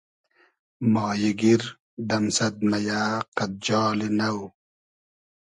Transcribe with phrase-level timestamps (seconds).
[0.93, 1.63] مایی گیر
[2.09, 3.01] دئمسئد مئیۂ
[3.37, 4.29] قئد جالی نۆ